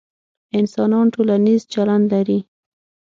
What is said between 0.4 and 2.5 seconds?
انسانان ټولنیز چلند لري،